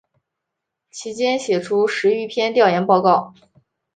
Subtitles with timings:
[0.89, 3.35] 其间写出十余篇调研报告。